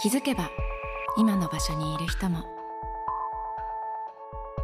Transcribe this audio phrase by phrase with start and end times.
[0.00, 0.48] 気づけば
[1.16, 2.44] 今の場所にいる人も。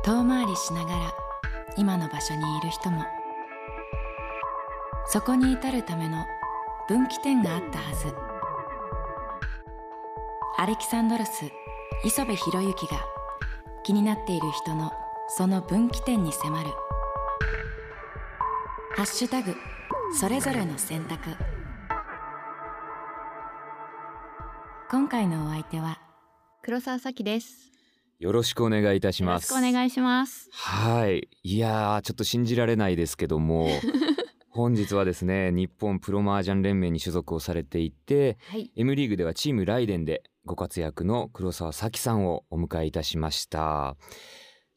[0.04, 1.12] 遠回りしながら
[1.76, 3.04] 今の場所にいる人も。
[5.06, 6.24] そこに至るための
[6.86, 8.14] 分岐点があったはず。
[10.56, 11.50] アレキサンドロス
[12.04, 13.04] 磯部博之が
[13.82, 14.92] 気になっている人の
[15.26, 16.70] その分岐点に迫る
[18.94, 19.56] 「ハッシュタグ
[20.16, 21.30] それぞれの選択」
[25.04, 26.00] 今回のお相手は
[26.62, 27.70] 黒沢咲です
[28.18, 29.48] よろしくお願いいたしよろします。
[29.52, 31.28] くお願いしますはい。
[31.42, 33.68] いやー、ちょっと信じられないですけども、
[34.48, 43.98] 本日はですね、日本プロマージャン連盟に所属をされていて、はい M リーグではチームライデンでご活躍の黒沢咲さんをお迎えいたしました。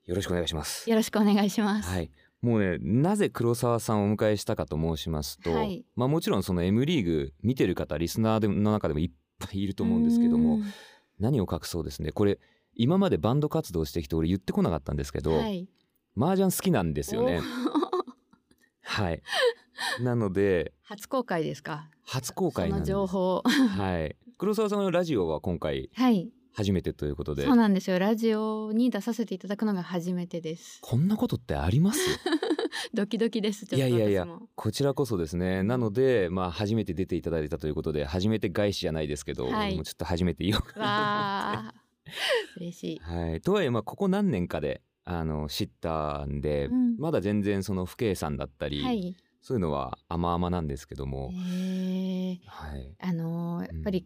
[0.03, 0.89] よろしくお願いします。
[0.89, 2.11] よろしくお願いしますはい。
[2.41, 10.63] もうね、なぜ黒沢さんをお迎えしたかと申しますと、はいまあもちろんその M リーグ見てる方、リスナーの中でもいっぱいいると思うんですけどもう、ん。
[11.19, 12.39] 何を隠そうですね、これ、
[12.75, 15.67] 今までバンド活動してきて俺言ってこなかったんですけど、はい。
[16.19, 17.41] 麻雀好きなんですよね。
[18.81, 19.21] はい。
[20.01, 21.89] なので、初公開ですか？
[22.03, 23.41] 初公開の情報。
[23.43, 24.15] はい。
[24.37, 26.31] 黒沢さんのラジオは今回はい。
[26.53, 27.43] 初めてということで。
[27.43, 27.99] そう、なんですよ。
[27.99, 30.79] ラジオに出させていただくのが初めてです。
[30.81, 31.99] こんなことってあります？
[32.93, 35.63] ドキドキですいやいやいやこちらこそですね。
[35.63, 39.75] なので、まあ、初めて出ていただいたということで、初めて返しじゃないですけど、はい。
[39.75, 40.91] もうちょっと初めて言おうかなわ
[41.69, 41.73] あ
[42.57, 42.99] 嬉しい。
[42.99, 43.41] はい。
[43.41, 46.97] とはいえ、まあ、ここ何年かで、あの、知ったんで、うん。
[46.97, 49.15] まだ全然その不計算だったり、はい。
[49.41, 52.95] そういうのは甘々なんですけども、えー、はい。
[52.99, 54.05] あのーやっぱり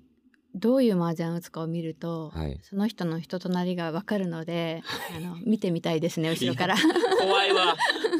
[0.53, 2.59] どういう麻雀を打つかを見ると、はい。
[2.61, 4.83] その人の人となりがわかるので、
[5.15, 6.75] あの見てみたいですね 後ろから
[7.19, 7.75] 怖いわ。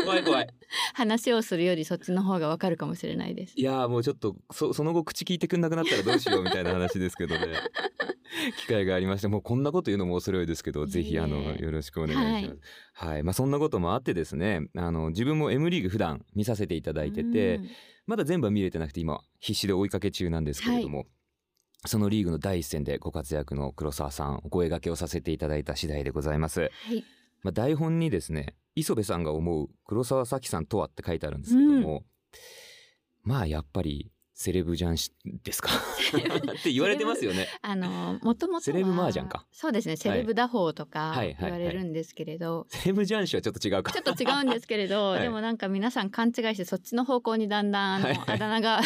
[0.05, 0.47] 怖い怖い。
[0.93, 7.47] 話をするよりそっちの方がわかるかもしれないですいやーもうちょっとそその後口聞いてくんなくなったらどうしようみたいな話ですけどね
[8.59, 12.61] 機会がありましてもうこんなこと言うのも恐れ多いですけどぜひあのよろしくお願いします。
[12.93, 17.69] はい、まあそんなこともあってですねあの自分も M リーグ普段見させていただいてて、うん
[18.07, 21.05] まだ全部は見れてなくて今必死で追いかけ中なんですけれども、
[21.85, 26.61] そのリーグの第一線でご活躍の黒沢さんお声掛けをさせていただいた次第でございます。
[26.61, 27.03] はい。
[27.43, 32.03] まあ、台本にですね磯部さんが思う黒沢咲さんとはって書いてあるんですけども、
[33.23, 35.11] まあやっぱりセレブジャンシ
[35.43, 35.69] ですか？
[35.75, 37.47] って言われてますよね。
[37.63, 39.45] あのもともとはセレブ麻雀か。
[39.51, 43.91] そうですねセレブ打法とか言われるんですけれど、セレブジャンシはちょっと違うか。
[43.91, 45.21] ちょっと違うんですけれど、 はい。
[45.23, 48.35] でもなんか皆さん勘違いしてそっちの方向にだんだんあの、はいはい。
[48.35, 48.81] あだ名が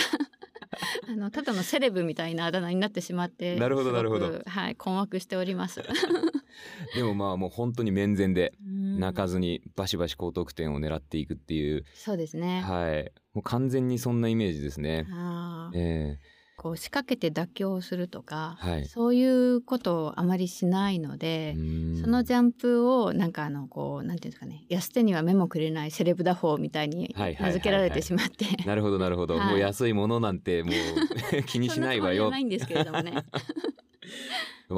[1.07, 4.41] あのただのセレブみたいなあだ名になってしまってなるほどなるほど。
[4.45, 5.81] はい困惑しております。
[6.95, 8.85] でもまあもう本当に面前でうん。
[8.99, 13.11] 泣かずにバシバシ高得点を狙っていくっていう、そうですね、はい。
[13.33, 15.05] もう完全にそんなイメージですね。
[15.11, 15.77] あー。
[15.77, 16.19] え
[16.57, 18.85] こう仕掛けて妥協するとか、はい。
[18.85, 22.01] そういうことをあまりしないのえで、うん。
[22.01, 29.47] そのジャンプをなんかあのこうなんていうんですかね安手には目もくれないセレブ打法みたいに名付けられてしまって、なるほどなるほど、はい。
[29.49, 32.29] もう安いものなんてもう 気にしないわよ。
[32.29, 33.13] ないんですけれどもね。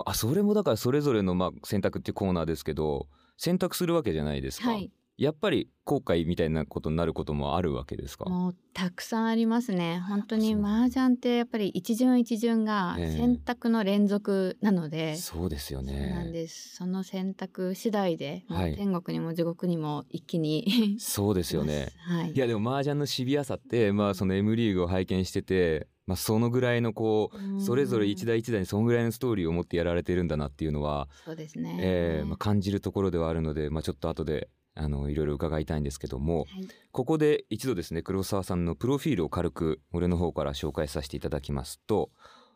[0.05, 3.07] あそれもだからそれぞれのまあ選択っていうコーナーですけど
[3.37, 8.25] 選択するわけじゃないですか、はいやっぱり後悔みたいなことになることもあるわけですか？
[8.29, 9.99] もうたくさんありますね。
[10.07, 13.17] 本当に麻雀ってやっぱり一巡一巡がええ。
[13.17, 16.75] 選択の連続なので、そうですよそうなんねです。
[16.75, 18.45] その選択次第で、
[18.75, 21.89] 天国にも地獄にも一気に そうですよね。
[22.05, 22.31] はい。
[22.33, 36.67] いやでも麻雀のシビアさってまあその M リーグを拝見しててまあそのぐらいのこうそれぞれ一台一台にそのぐらいのストーリーを持ってやられてるんだなっていうのは、そうですね、えーまあ、感じるところではあるので、まあ、ちょっと後であのいろいろ伺いたいんですけどもはい。
[36.91, 42.09] ここで一度ですね黒沢さんのプロフィールを軽く俺の方から紹介させていただきますと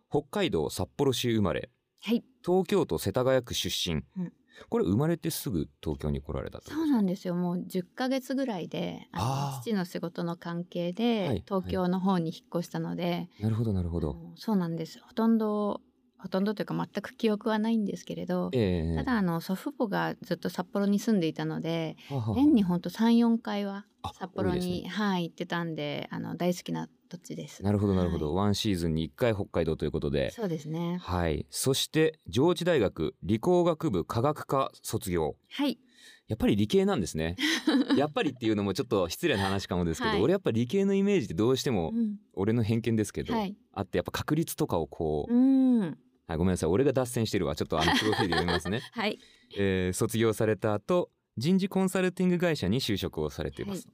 [0.09, 1.69] 北海道札幌市生まれ。
[2.01, 2.23] はい。
[2.45, 4.33] 東京都世田谷区出身、うん。
[4.69, 7.35] これ生まれてすぐ東京に来られたとそうなんですよ。
[7.35, 14.17] もう10ヶ月ぐらいであの父の仕事の関係で、はい東京の方に引っ越したので、なるほどなるほど。
[14.35, 14.99] そうなんです。
[15.01, 15.81] ほとんど
[16.21, 21.97] ほとんどというか全く記憶はないんですけれど、ええただあの祖父母がずっと札幌に住んでいたので
[22.35, 24.89] 年にほんと34回はあ札幌に、ね。
[24.89, 27.63] はい行ってたんであの大好きな土地です。
[27.63, 30.31] なるほどなるほど、はワンシーズンに1回北海道ということで。
[30.31, 30.97] そうですね。
[31.01, 31.45] はい。
[31.49, 35.35] そして上智大学理工学部科学科卒業。
[35.51, 35.79] はい。
[36.27, 37.35] やっぱり理系なんですね。
[37.97, 40.21] やっぱりっていうのもちょっと失礼な話かもですけど、はい。
[40.21, 42.15] 俺やっぱ理系のイメージってどうしてもうん。
[42.33, 43.55] 俺の偏見ですけど、はい。
[43.73, 45.97] あってやっぱ確率とかをこう、うん。
[46.31, 46.69] はい、ごめんなさい。
[46.69, 47.55] 俺が脱線してるわ。
[47.55, 49.19] ちょっとあの プロフィール読みますね、 はい。
[49.57, 53.87] えー卒業された後人事コンサルティング会社に就職をされています、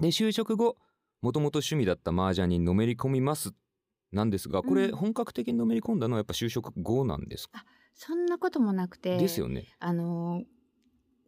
[0.00, 0.76] で就職後
[1.20, 3.52] もともと趣味だった麻雀にのめり込みます
[4.12, 4.96] なんですがこれうん。
[4.96, 7.64] 本格的にのめり込んだのはやっぱ就職後なんですか、
[7.94, 9.66] そんなこともなくてですよね。
[9.78, 10.44] あの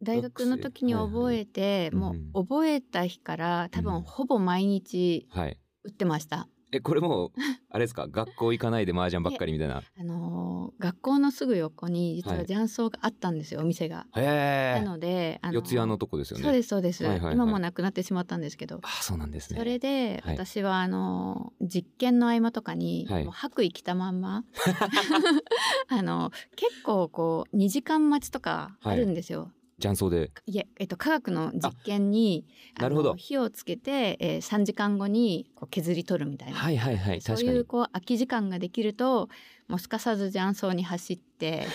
[0.01, 1.81] 大学の時に覚えて、はい。
[1.81, 3.85] はいもうんう覚えた日から多うん。
[3.85, 5.59] 分ほぼ毎日はい。
[5.83, 6.47] 打ってました。
[6.73, 7.31] えこれもう
[7.69, 8.07] あれですか？
[8.09, 9.81] 学校行かないで麻雀ばっかりみたいな？
[9.99, 12.47] あの学校のすぐ横に実ははい。
[12.47, 14.05] 雀荘があったんですよ、お店が。
[14.13, 16.43] なので、あの四谷のとこですよね。
[16.43, 17.35] そうですそうです、はいはいはい。
[17.35, 18.79] 今もなくなってしまったんですけど。
[18.83, 19.59] あそうなんですね。
[19.59, 20.35] それではい。
[20.35, 23.23] 私はあの実験の合間とかに、はい。
[23.25, 24.45] もう白衣着たまんま
[25.89, 29.51] あの結構こう2時間待ちとかあるんですよ。
[29.81, 30.31] 雀荘で。
[30.45, 32.45] いええっと、科学の実験に
[32.79, 33.15] なるほど。
[33.15, 39.29] 火をつけて、えー、3時間後にこう削り取るみたいな、はいはいはいそういうこう空き時間ができると
[39.67, 41.67] もうすかさず雀荘に走って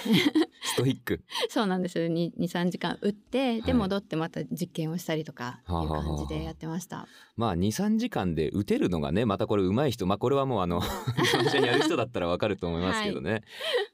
[0.76, 1.24] ストイック。
[1.48, 1.98] そうなんです。
[1.98, 3.74] 23時間打ってではい。
[3.74, 7.06] 戻ってまた実験をしたりとかいう感じでやってました。
[7.36, 13.42] まあ23時間で打てるのがねまたこれ上手い人まあこれはもうあの 麻雀やる人だったらわかると思いますけどね。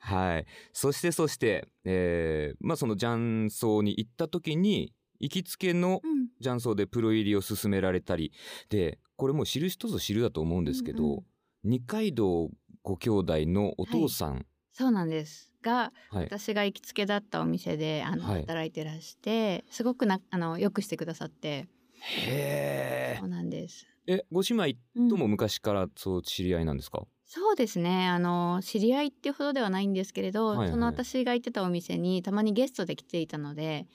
[0.00, 6.22] はい、そしてそして、えーまあその雀荘に行った時に行きつけのうん。
[6.40, 8.32] 雀荘でプロ入りを勧められたり。
[8.68, 11.24] でこれもう知る人ぞ知るだと思うんですけど、うんうん。
[11.64, 12.50] 二階堂
[12.82, 15.52] ご兄弟のお父さん、そうなんです。
[15.62, 16.24] がはい。
[16.24, 18.40] 私が行きつけだったお店であの、はい。
[18.40, 21.68] 働いてらしてすごくなあのよくしてくださって。
[22.00, 23.86] へそうなんです。
[24.06, 25.08] ええご姉妹うん。
[25.08, 28.08] とも昔からそう知り合いなんですか、そうですね。
[28.08, 30.68] あの知り合いっていうほどではないんですけれど、はいはい。
[30.70, 33.86] その私が行ってたお店にたまにゲストで来ていたので、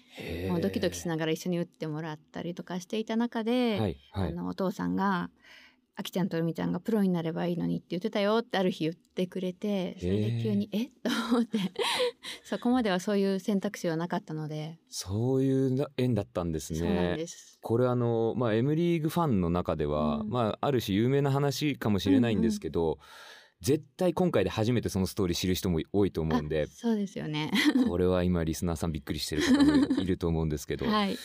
[0.49, 4.29] もうドキドキしながら一緒に打ってもらったりとかしていた中で、はいはい。
[4.29, 5.29] あのお父さんが
[5.99, 10.83] 「あきちゃんとるみちゃんがプロになればいいのに」って言ってたよってある日言ってくれてそれで急に「え？
[10.83, 11.57] っ?」と思って
[12.45, 17.57] そこまではそういう選択肢はなかったので、そういうな縁だったんですそうなんねです。
[17.61, 22.99] これあのまあ M リーグファンの中では、うんまあある種有名な話かもしれないんですけど、
[23.61, 27.51] 絶対今回で初めてそのストーリー知る人も多いと思うんであそうですよね。
[27.89, 31.17] これは今リスナーさんびっくりしてる方もいると思うんですけど、はい。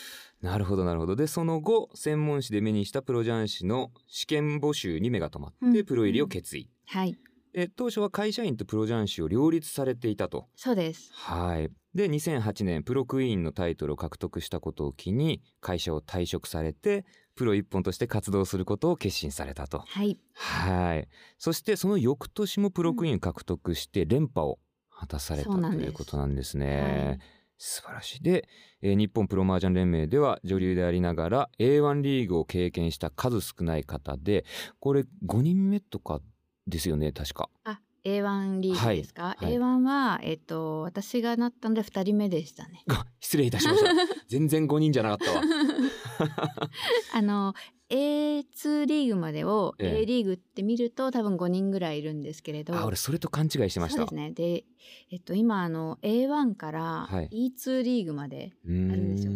[0.42, 1.16] なるほどなるほど。
[1.16, 5.84] でその後専門誌で目にしたプロ雀士の試験募集に目が留まって、うん。
[5.84, 6.68] プロ入りを決意。
[6.86, 7.16] はい。
[7.52, 10.48] で当初は会社員とプロ雀士を両立されていたと。
[10.56, 11.10] そうです。
[11.12, 11.70] はい。
[11.94, 17.04] で2008年プロクイーンのタイトルを獲得したことを機に会社を退職されて
[17.36, 19.84] プロ一本として活動することを決心されたと。
[19.86, 20.18] はい。
[20.34, 21.08] はい。
[21.38, 24.58] そしてその翌年もプロクイーン獲得して連覇を
[24.90, 26.58] 果たされたうなんですいうことなんです。
[26.58, 27.20] ね。
[27.62, 28.48] はい素晴らしいで、
[28.82, 34.44] えー日本プロ麻雀連盟では女流でありながら A1 リーグを経験した数少ない方で
[34.80, 36.20] これ5人目とか
[36.66, 37.48] ですよね確か。
[37.64, 39.22] あ、A1 リーグですか？
[39.22, 42.82] はいはい A1 はえっと私がなったので二人目でしたね。
[42.90, 43.90] あ 失礼いたしました
[44.28, 45.42] 全然5人じゃなかったわ。
[47.14, 47.54] あの
[47.92, 52.74] A2 リーグまでをええ A リーグって見ると多分5人ぐらいいるんですけれど。
[52.74, 53.98] あ俺それと勘違いしてました。
[53.98, 54.30] そうですね。
[54.32, 54.64] で、
[55.10, 59.32] えっと今あの A1 からはい E2 リーグまでうーんあるんですよ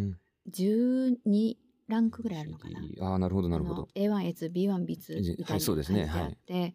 [0.53, 1.57] 12
[1.89, 2.81] ランクぐらいあるのかな。
[3.01, 3.89] あーなるほどなるほど。
[3.95, 6.75] あの A1、A2、B1、B2 みたいなはいそうですね感じであって、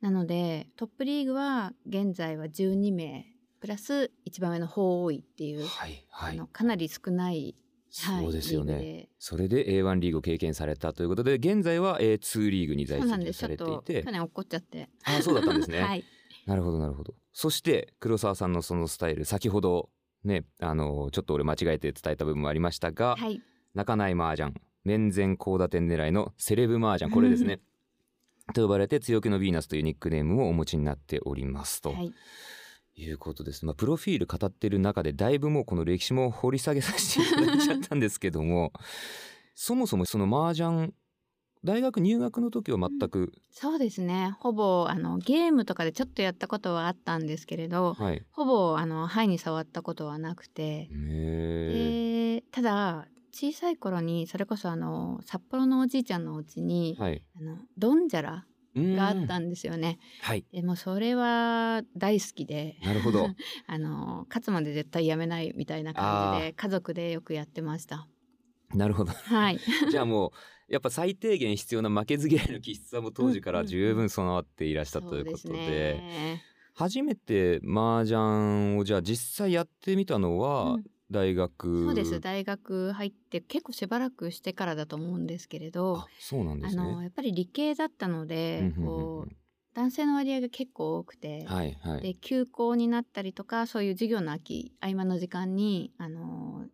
[0.00, 3.26] なのでトップリーグは現在は12名
[3.60, 7.54] プラス一番上の方多いっていう、はいはいかなり少ない、はい、
[7.88, 9.08] そうですよね。
[9.18, 14.02] それで A1 リーグを経験されたということで現在は A2 リーグに在籍されていて。
[14.02, 14.88] 去年怒っちゃって。
[15.04, 16.04] あそうだったんですね、 はい。
[16.46, 17.14] なるほどなるほど。
[17.32, 19.90] そして黒沢さんのそのスタイル先ほど
[20.24, 23.40] ねあのちょっと俺間違えて伝えた部分もありましたが、はい。
[23.74, 27.60] 泣かない麻雀面前高打点狙いのセレブ麻雀これですね。
[28.54, 32.12] と呼ばれて強気のヴィーナスというニックネームをお持ちになっておりますと、はい
[32.96, 33.64] いうことです。
[33.66, 38.72] まあ、プロフィール語ってる中でだいぶもうこの歴史も掘り下げさせていただいちゃったんですけども
[39.54, 40.92] そもそもその麻雀
[41.64, 48.24] 大学入学の時は全く、そうですねほぼあのゲームとかでちょっとやったことはあったんですけれどはい。
[48.30, 57.02] ほぼあの牌に触ったことはなくてへでただ小さい頃にそれこそあの札幌のおじいちゃんのお家に、え。
[57.02, 57.22] はい。
[57.36, 58.46] あのドンジャラ
[58.76, 59.98] があったんんですよね。
[60.22, 60.44] はい。
[60.52, 63.28] でもうそれは大好きでなるほど。
[63.66, 68.06] あの勝つまで絶対やめないみたいな感じで家族でよくやってました。
[68.74, 69.12] なるほど。
[69.12, 69.58] はい。
[69.90, 70.28] じゃあも
[70.68, 76.42] うやっぱ最低限必要な負けず嫌いの気質はもう当時から十分備わっていらしたということで,、そうすね
[76.74, 86.82] 初めて麻雀をじゃあ実際やってみたのはうん大学、そうです大学入って結構しばらくしてからだと思うんですけれどあそうなんであすね。
[86.82, 89.32] のやっぱり理系だったのでこう
[89.74, 92.00] 男性の割合が結構多くて、はいはい。
[92.00, 96.64] で休校になったりとかそういう授業の秋合間の時間にあの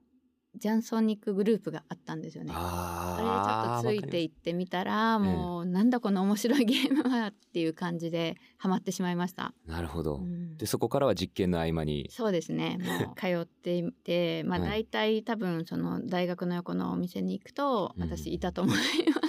[0.63, 2.53] ジャンソニックグループがあったんですよね。
[2.55, 9.55] あれあちょっとついていってみたらもうなんだこの面白いゲームはっていう感じでハマってしまいました。
[9.67, 10.57] なるほど、うん。
[10.57, 12.09] でそこからは実験の合間に？
[12.13, 12.79] そうですね。
[12.81, 14.69] もう 通っていてまあはい。
[14.69, 18.03] 大体多分その大学の横のお店に行くとうん。
[18.05, 18.81] 私いたと思いま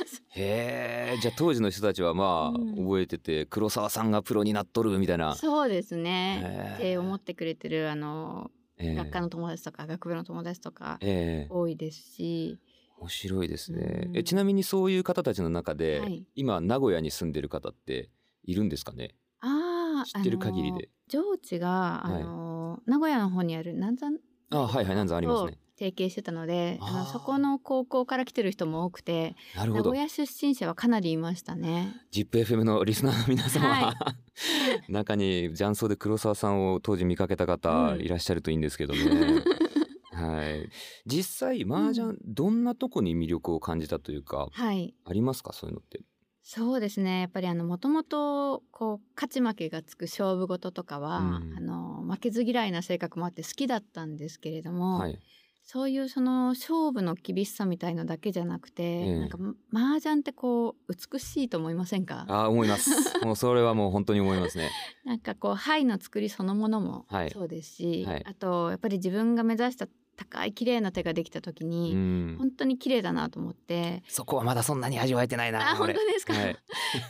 [0.05, 0.21] す。
[0.35, 2.75] へえじゃあ当時の人たちはまあ、うん。
[2.75, 5.33] 覚えてて黒沢さんがプロになっとるみたいな。
[5.33, 6.75] そうですね。
[6.75, 8.62] って思ってくれてるあのええ
[8.95, 11.07] 学科の友達とか学部の友達とかえ
[11.49, 11.49] え。
[11.49, 12.61] 多いですし、
[12.97, 16.25] 面白いですね、うんえちなみにそういう方たちの中で、はい。
[16.35, 18.11] 今名古屋に住んでる方って
[18.43, 19.15] いるんですかね？
[19.41, 20.89] ああ知ってる限りで。
[21.07, 24.19] 上智があの、名古屋の方にある南山
[24.53, 25.51] あはいはい南山ありますね。
[25.53, 29.83] と提携してたのであのそこの高校から来てる人も多くてなるほど。
[29.85, 31.95] 名古屋出身者はかなりいましたね。
[32.13, 33.95] ZIPFM のリスナーの皆様、は
[34.87, 38.01] 中に雀荘で黒沢さんを当時見かけた方うん。
[38.01, 38.99] いらっしゃるといいんですけどね、
[40.13, 40.69] はい。
[41.05, 44.93] 実際麻雀どんなとこに魅力を感じたというか、はい。
[45.05, 45.53] ありますか？
[45.53, 46.01] そういうのって。
[46.45, 47.21] そうですね。
[47.21, 51.55] やっぱりあのもともとこう勝ち負けがつく勝負事とかは、うん。
[51.57, 55.19] あの負けず嫌いな性格もあって好きだったんですけれども、はい。
[55.65, 59.19] そういうその勝負の厳しさみたいのだけじゃなくて、ええ。
[59.19, 59.37] なんか
[59.73, 62.25] 麻雀ってこう美しいと思いませんか？
[62.27, 62.91] あ思います。
[63.25, 64.69] もうそれはもう本当に思いますね。
[65.05, 67.29] なんかこう牌の作りそのものもはい。
[67.31, 68.23] そうですし、はい。
[68.25, 69.87] あとやっぱり自分が目指した
[70.23, 72.35] 高い綺麗な手ができた時うに、ん。
[72.37, 74.03] 本当に綺麗だなと思って。
[74.07, 76.57] そこはまだそんなに味わえてないなあ本俺当ですか、はい。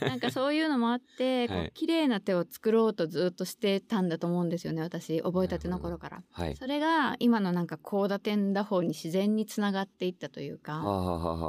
[0.02, 1.66] なんかそういうのもあって、こはい。
[1.68, 6.22] う綺麗な手を作ろうとずっとしてたんだと思うんですよね私覚えたての頃から。
[6.32, 6.56] はい。
[6.56, 10.82] それが今のなんか高打点打法に自然につながっていったというか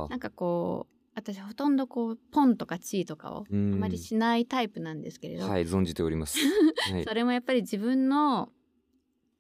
[0.10, 3.74] なんかこう私ほとんどこうポンとかチーとかをうん。
[3.74, 6.38] あまりしないタイプなんですけれど、はい存じております。
[6.92, 7.04] はい。
[7.04, 8.50] それもやっぱり自分の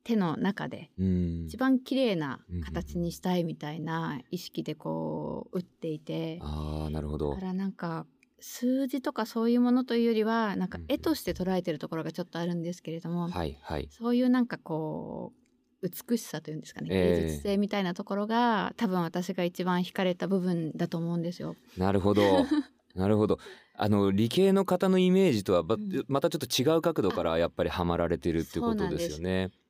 [0.05, 1.45] 手の中でうん。
[1.47, 7.31] 一番綺麗な形にしたいみたいな意識でこう打っていて、ああなるほど。
[7.31, 8.05] だからなんか
[8.39, 13.89] 数字とかそういうものというよりはなんかうん絵として捉えてるところがちょっとあるんですけれども、はいはい。
[13.91, 15.33] そういうなんかこ
[15.81, 17.21] う美しさというんですかね、ええ。
[17.21, 21.55] 芸術性みたいなところが多分私が一番惹かれた部分だと思うんですよ。
[21.77, 22.21] なるほど。
[22.93, 23.39] なるほど。
[23.73, 25.63] あの理系の方のイメージとは
[26.07, 29.47] またちょっと違う角度からやっぱりはまられてるってことですよね。
[29.47, 29.64] でうん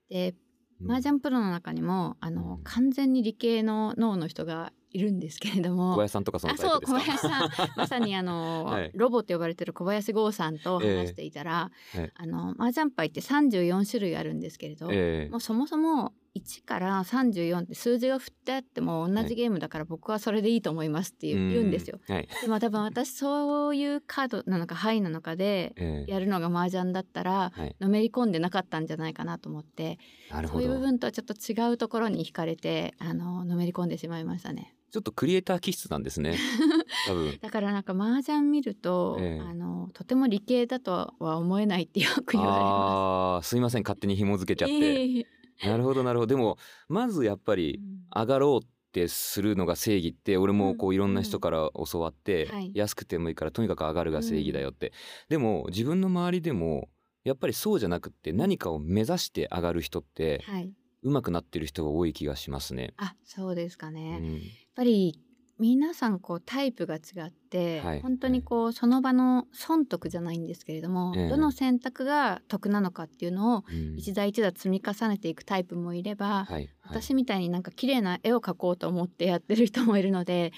[0.81, 2.63] 麻雀プロの中にもあの、うん。
[2.63, 5.93] 完全に理系の脳の人がいるんですけれども。
[5.93, 6.81] 小林さんとかそのあそう。
[6.81, 7.49] 小林さん。
[7.75, 8.91] まさにあの、 はい。
[8.93, 12.01] ロボと呼ばれてる小林剛さんと話していたら、ええ。
[12.01, 15.29] はいあの麻雀牌って34種類あるんですけれど、ええ。
[15.29, 21.99] もうそもそも1から34って数字が振ってあっても同じゲームだから僕はそれでいいと思いますって言う,、んですよ。。
[22.07, 22.27] はい。
[22.41, 27.75] でも多分私そういうカードなのか牌なのかでええやるのが麻雀だったらはい。
[27.79, 29.97] のめり込んでなかったんじゃないかなと思って
[30.29, 30.63] なるほど。
[30.65, 34.75] そういう部分とはちょっと違うところに惹かれてあののめり込んでしまいましたね。
[34.91, 36.37] ちょっとクリエイター気質なんですね。
[37.07, 37.37] 多分。
[37.41, 44.73] だからなんか麻雀見ると、ええあのとても理系だとは思えないってよく言われまああーすいません勝手に紐付けちゃす。
[44.73, 45.19] って。
[45.19, 45.25] え
[45.63, 46.35] なるほどなるほど。
[46.35, 46.57] でも
[46.87, 47.81] まずやっぱり
[48.13, 51.13] 上がろうってするのが正義って俺もこううんいろん。
[51.13, 52.71] な人から教わって、はい。
[52.73, 54.93] 安くてもいいからとにかく上がるが正義だよって、
[55.29, 56.89] でも自分の周りでも
[57.23, 62.93] やっぱりそうじゃなくって何かを目指して上がる人ってはい、上手くなってる人が多い気がしますね。
[62.97, 64.11] あそうですかうね。
[64.11, 64.41] やっん、
[64.75, 65.19] ぱり
[65.57, 68.01] 皆さんこうタイプが違って、はい。
[68.01, 71.29] 本当にこうその場の損得じゃないんですけれども、ええ。
[71.29, 73.97] どの選択が得なのかっていうのをうん。
[73.97, 80.51] 一打一打積み重ねていくタイプもいれば、はい、はい、私みたいになんか綺麗な絵を描こうと思ってやってる人もいるので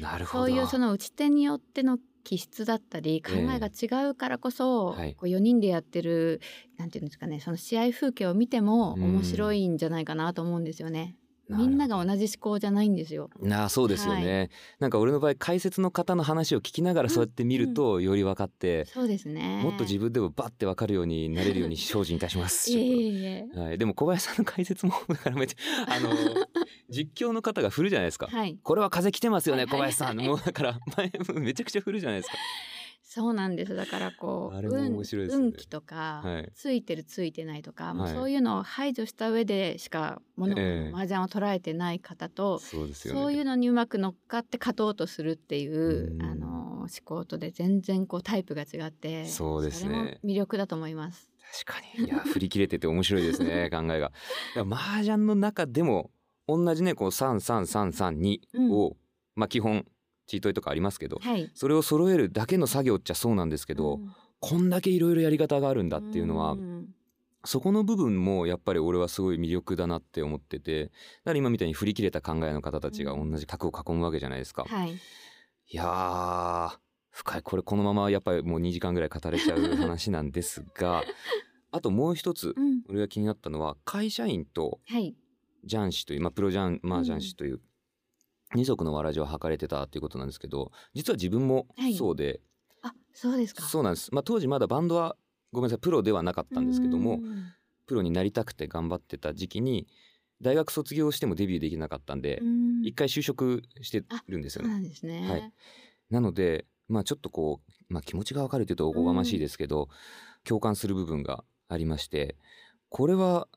[0.00, 0.44] なるほど。
[0.44, 3.36] そういうその打ち手によっての気質だったり考え。
[3.36, 5.14] ええが違うからこそ、はい。
[5.14, 6.42] こう4人でやってる
[6.76, 9.02] なんていうんですかねその試合風景を見てもうん。
[9.04, 11.16] 面白いんじゃないかなと思うんですよね。
[11.48, 13.30] みんなが同じ思考じゃないんですよ。
[13.40, 19.60] なあそうですよね、なんか俺の場合解説の方の話を聞きながらそうやって見るとより分かって、そうですね。
[19.62, 22.70] もっと自分でもバッて分かるようになれるように精進いたします。
[22.72, 23.46] いえいえ。
[23.54, 26.10] はい、でも小林さんの解説もだからめっちゃあの
[26.88, 28.26] 実況の方が振るじゃないですか。
[28.26, 28.58] はい。
[28.62, 30.20] これは風来てますよね、はいはい小林さん。
[30.20, 32.36] もうだから前めちゃくちゃ振るじゃないですか。
[33.14, 33.76] そうなんです。
[33.76, 34.90] だからこうね
[35.28, 43.20] 運気とか、はいついてるついてないとか、もうはいそういうのを排除した上でしかもの、ええ麻雀を捉えてない方と、そうですよね。
[43.20, 51.28] そういうのにうまく乗っかって勝とうとするっていううんあの思考とで全然こうタイプが違って、そうですねそれも魅力だと思います。
[51.66, 54.10] 確かにいや振り切れてて面白いですね 考えが。
[54.56, 56.10] 麻雀の中でも
[56.48, 58.40] 同じねこう三三三三二
[58.70, 58.96] を、
[59.34, 59.84] まあ基本
[60.26, 61.50] チートイとかありますけど、はい。
[61.54, 64.12] それを揃えるだけの作業っちゃそうなんですけど、うん
[64.44, 66.88] こんだけいろいろやり方があるんだっていうのは、ん
[67.44, 74.64] そこの部分もやっぱり俺はすごい魅力だなって思っててだから今みたいに振り切れた考えの方たちが同じ卓を囲むわけじゃないですか。
[74.64, 74.94] はい。
[74.94, 74.96] い
[75.70, 76.78] やー
[77.12, 81.04] 深いこれこのままやっぱりもう2時間ぐらい語れちゃう話なんですが
[81.70, 82.82] あともう一つうん。
[82.88, 85.14] 俺が気になったのは会社員とはい。
[85.68, 87.60] 雀士という、まあ、プロ雀マージャン士という
[88.54, 91.94] 二足のわらじを履かれてたということなんですけど実は自分もはい。
[91.94, 92.40] そうで、
[92.82, 93.62] あ、そうですか。
[93.62, 95.16] そうなんです、まあ、当時まだバンドは
[95.52, 97.52] ごめんなさいプロではなかったんですけどもうん。
[97.86, 99.86] プロになりたくて頑張ってた時期に
[100.40, 102.84] 大学卒業してもデビューできなかったんでうん。
[102.84, 104.70] 一回就職してるんですよね。
[104.70, 105.28] なんですね。
[105.28, 105.52] はい。
[106.10, 109.88] なのでまあちょっとこう、まあ、気持ちがわかるというとおこがましいですけど、
[110.44, 112.36] 共感する部分がありまして
[112.88, 113.48] これは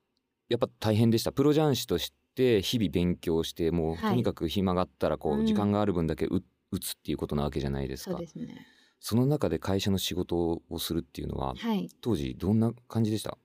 [0.48, 1.32] やっぱ大変でした。
[1.32, 8.20] プロ雀士として日々勉強してもうはいとにかく暇があったらこううん時間がある分だけう打つっていうことなわけじゃないですそうか。
[8.20, 8.68] ですね。
[9.00, 11.89] その中で会社の仕事をするっていうのははい。
[12.01, 13.38] 当時どんな感じでした？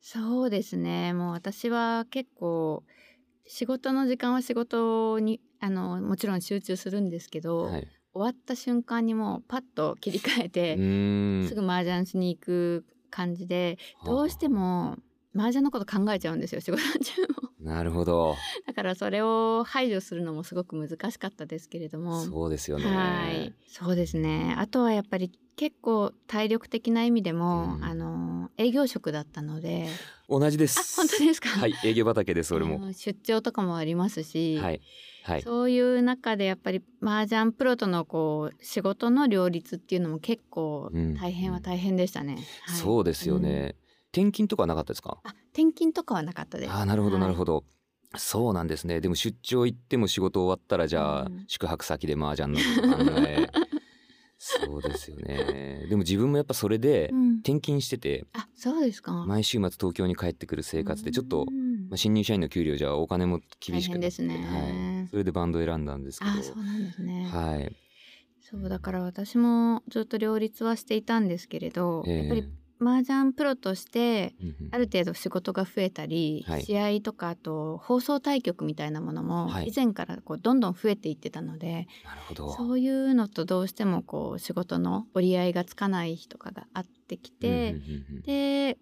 [0.00, 1.12] そうですね。
[1.14, 2.84] もう私は結構
[3.46, 14.96] 仕事の時間は仕事にあのもちろん集中するんですけど、はい、終わった瞬間にもうパッと切り替えうて、すぐ麻雀しに行く感じで、どうしても
[15.34, 17.41] 麻雀のこと考えちゃうんですよ仕事中も。
[17.62, 18.34] なるほど
[18.66, 22.24] だからそれを排除するのもすごく難しかったですけれども。
[22.24, 22.84] そうですよね。
[22.86, 24.54] はい、そうですね。
[24.58, 29.86] あとはやっぱり結構体力的な意味でも、うんあの営業職だったので、
[30.28, 30.96] 同じであす。
[30.96, 31.48] 本当ですか？
[31.48, 32.92] はい営業畑です俺も。
[32.92, 34.80] 出張とかもありますし、はい
[35.24, 42.34] はいそういう中でやっぱり麻雀プロとのこう仕事の両立っていうのも結構うん大変は大変でしたね。
[42.34, 43.76] はいそうですよね。
[44.12, 45.18] 転勤とかはなかったですか？
[45.24, 46.70] あ転勤とかはなかったです。
[46.70, 47.64] ああなるほどなるほど。
[48.12, 48.18] ど。
[48.18, 49.00] そうなんですね。
[49.00, 53.48] でも出張行っても仕事終わったらじゃあ、うん宿泊先で麻雀のこと考え。
[54.44, 55.86] そうですよね。
[55.88, 59.24] でも自分もやっぱそれでうん、転勤してて、あそうですか。
[59.24, 66.30] 毎週末東京に帰ってくる生活でちょっと、うんまあ、新入社員の給料じゃお金も厳しくですねはい、それでバンド選んだんですけど。
[66.32, 67.28] あそうなんですね。
[67.32, 67.76] はい。
[68.40, 72.44] そうだから私もずっと両立はしていたんですけれど、ええやっぱり
[72.82, 74.56] 麻雀プロとしてうんうん。
[74.72, 76.62] ある程度仕事が増えたり、はい。
[76.62, 79.68] 試合とかあと放送対局みたいなものもはい。
[79.68, 82.52] 以前からこうどんどん増えていってたので、なるほど。
[82.52, 88.22] そういうのとどうしてもこう仕事の折り合いがつかない日とかがあってきて、うんうんうんうん。
[88.22, 88.78] で、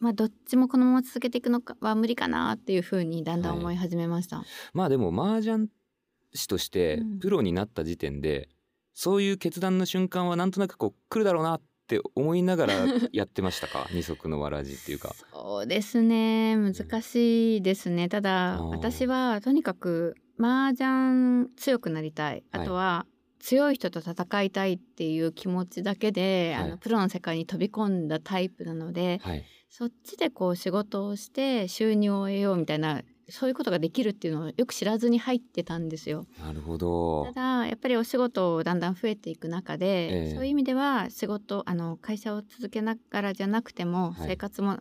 [0.00, 4.42] まあ、どっちもこのまま続けていくのかは無理かなっていうふうにだんだん思い始めました。
[4.74, 5.68] まあでも麻雀
[6.34, 7.18] 師としてうん。
[7.20, 8.48] プロになった時点で、
[8.94, 11.64] そういう決断の瞬間はなんとなくこう来るだろうなって
[12.14, 12.74] 思いながら
[13.12, 13.88] やってましたか？
[13.92, 15.14] 二足のわらじっていうか。
[15.32, 16.56] そうですね。
[16.56, 18.08] 難しいですね。
[18.08, 22.44] ただあー私はとにかく麻雀強くなりたい。
[22.52, 23.06] あとは
[23.38, 26.64] 強い人と戦いたいっていう気持ちだけで、はい。
[26.66, 29.44] あのプロの世界に飛び込んだタイプなのではい。
[29.68, 36.26] そっちでこう仕事をして収入を得ようみたいなそういうことができるっていうのをよく知らずに入ってたんですよ。
[36.40, 37.60] なるほどた。
[37.60, 44.78] だやっぱりお仕事をだんだん増えていく中で、ええそういう意味では仕事あの会社を続けながらじゃなくてもはい生活も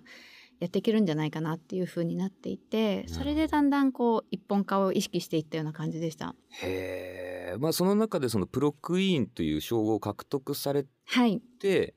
[0.60, 6.36] やっていけるんじゃないかなっていう風になっていて、ほどそれでだんだんこう一本化を意識していったような感じでした。
[6.62, 7.58] へえ。
[7.58, 11.96] まあその中でそのプロクイーンという称号を獲得されはい、て、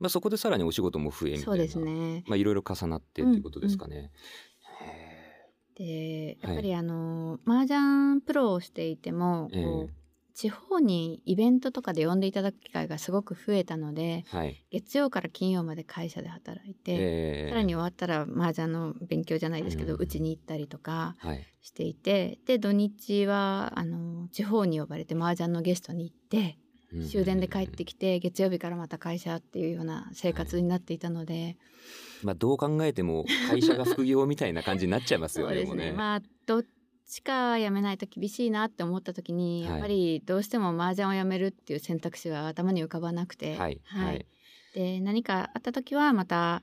[0.00, 1.44] まあそこでさらにお仕事も増えみたいな。
[1.44, 1.78] そうです。
[1.78, 2.24] ね。
[2.26, 3.96] まあいろいろ重なってということですかね。
[3.96, 4.10] へ
[5.76, 9.94] でやはいっぱりあの、麻雀プロをしていてもえこう、
[10.34, 14.62] 地方にイベントとかで呼んでいただく機会がすごく増えたのでえはい。
[14.70, 17.48] 月曜から金曜まで会社で働いて、ええ。
[17.50, 21.46] さらに終わったら麻雀の勉強じゃないですけどうち、に行ったりとかはい。
[21.62, 26.58] していてで土日はあの地方に呼ばれて麻雀のゲストに行って
[27.10, 31.56] 終電で帰ってきて月曜日からまた会社っていうような生活になっていたので、
[32.22, 35.64] まあどう考えても会社が副業みたいな感じになっちゃいますよね。
[35.66, 36.64] そうですねまあどっ
[37.06, 44.26] ちか辞めないと厳しいなって思った時に、はいやっぱりどうしても麻雀をやめるっていう選択肢が頭に浮かばなくて、はいはい
[44.74, 46.62] で何かあった時はまた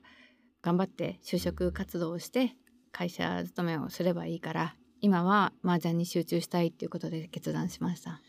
[0.61, 2.55] 頑張って就職活動をして
[2.91, 8.21] 会社勤めをすればいいから今は麻雀に集中したいっていうことで決断しました。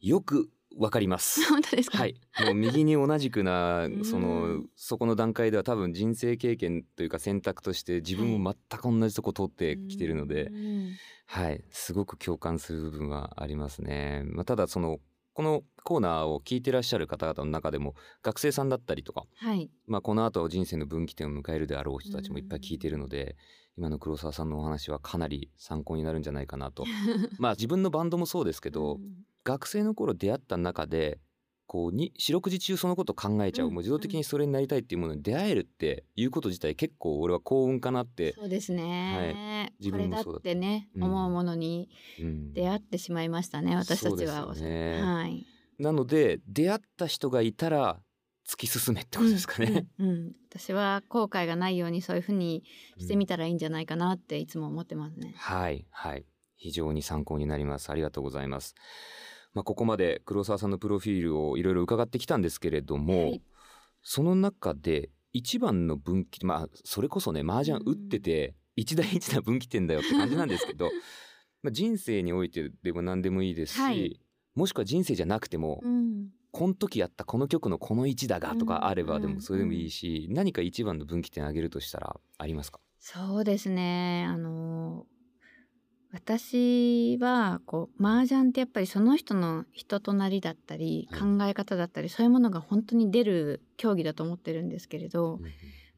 [0.00, 1.42] よくわかります。
[1.48, 4.04] 本当ですか、はい、もう右に同じくな うん。
[4.04, 10.92] そのそこの段階では多分人生経験というか選択として自分も全く同じとこ通ってきてるので、うん
[11.26, 14.22] はい、すごく共感する部分はありますね。
[14.26, 15.00] まあ、ただその
[15.34, 19.70] このコーナーを聞いてらっしゃる方々の中でも学生さんだったりとか、はい。
[19.86, 23.36] まあ、この後人生の分岐点を迎えるであろう人たちもいっぱい聞いてるので、
[23.78, 26.84] 今の黒沢さんのお話はかなり参考になるんじゃないかなと。
[27.38, 29.00] まあ自分のバンドもそうですけど、
[29.44, 31.18] 学生の頃出会った中で
[31.66, 41.04] こうに四六時中そのこと考えちゃう、うんもう自動的にそれになりたいっていうものに出会えるっていうこと自体結構俺は幸運かなって、そうですね、自これだ分もそうだってね、うん。
[41.04, 41.88] 思うものに
[42.20, 42.52] うん。
[42.52, 44.54] 出会ってしまいましたね私たちは。
[44.54, 45.00] ね。
[45.00, 45.46] はい。
[45.78, 48.00] なので出会った人がいたら
[48.46, 49.86] 突き進めってことですかね。
[49.98, 50.32] うんうん。
[50.50, 52.64] 私は後悔がないようにそういうふうに
[52.98, 55.34] してみたらいいんじゃないかなっていつも思ってますね。
[55.38, 56.26] はいはい。
[56.56, 57.90] 非常に参考になります。
[57.90, 58.74] ありがとうございます。
[59.54, 63.42] まあここまで黒沢さんのプロフィールをいろいろ伺ってきたんですけれども、はい。
[64.02, 70.90] その中で一番の分岐まあそれこそね麻雀打ってて一大一大分岐点だよって感じなんですけど
[71.62, 74.20] まあ人生においてでも何でもいいですし、はい。
[74.54, 76.28] もしくは人生じゃなくても、うん。
[76.50, 79.22] この時やったこの曲のこの位置だがとかあれば、うん。
[79.22, 82.80] でもそれでもいいし、何か一番の分岐点あげるとしたらありますか？
[82.98, 84.26] そうですね。
[84.28, 85.06] あの
[86.12, 95.38] 私はこう麻雀ってやっぱりその人の人となりだったり、はい考え方だったりそういうものが本当に出る競技だと思ってるんですけれど、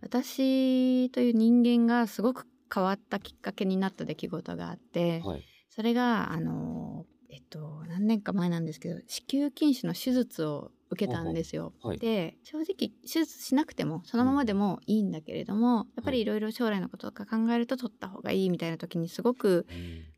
[0.01, 5.45] 私という人間がすごく変わったきっかけになった出来事があって、はい。
[5.71, 11.73] それがあのえっと何年か前なんですけど子宮筋腫の手術を受けたんですよ。
[11.83, 11.99] はい。
[11.99, 16.25] で正直手術しなくてもそのままでもいいんだけれども、やっぱりい。
[16.25, 19.67] ろいろ将来のこととか考えると取った方がいいみたいな時にすごく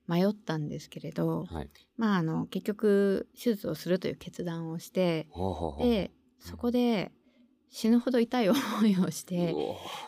[0.06, 1.70] 迷ったんですけれど、はい。
[1.96, 5.88] まああの結局手術をするという決断をしてほうほうほう。
[5.88, 7.12] でそこで
[7.68, 9.54] 死ぬほど痛い思いをして。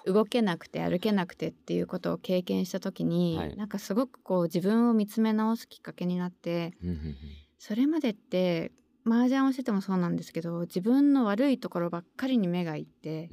[0.06, 3.56] 動けなくて歩けなくてっていうことを経験した時に、はい。
[3.56, 7.16] なんかすごくこう自分を見つめ直すきっかけになってうんうんうん。
[7.58, 8.70] それまでって
[9.08, 13.28] 麻雀をしててもそうなんですけど自分の悪いところばっかりに目がいって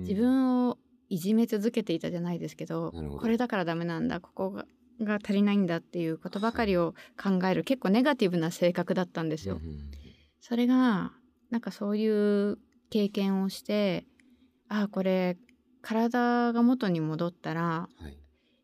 [0.00, 4.66] 自分をいじめ続けていたじゃないですけどこれだからダメなんだここが
[5.00, 9.60] が足りないんだっていうことばかりを考える結構ネガティブな性格だったんですよ。
[10.40, 11.12] それが
[11.50, 12.58] なんかそういう
[12.90, 14.06] 経験をして
[14.68, 15.36] ああこれ
[15.82, 18.16] 体が元に戻ったらはい。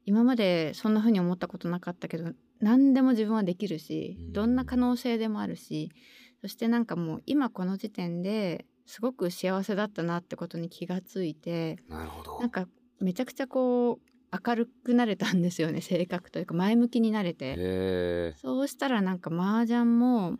[0.06, 4.32] 今までそんな風に思ったことなかったけど何でも自分はできるしうん。
[4.32, 5.90] どんな可能性でもあるし
[6.40, 12.40] そしてなんかもう今この時点ですごく幸せだったなってことに気がついてなるほど。
[12.40, 12.66] なんか
[13.00, 17.54] めちゃくちゃこう明るくなれたんですよね 性格というか前向きになれて。
[17.56, 20.38] へそうしたらなんか麻雀も